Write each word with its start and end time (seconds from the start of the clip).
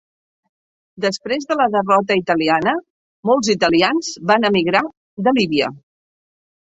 Després 1.03 1.43
de 1.51 1.57
la 1.59 1.67
derrota 1.75 2.17
italiana 2.21 2.73
molts 3.31 3.51
italians 3.57 4.11
van 4.33 4.49
emigrar 4.53 4.83
de 5.29 5.35
Líbia. 5.41 5.69